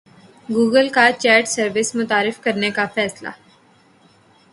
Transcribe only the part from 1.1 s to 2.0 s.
chat service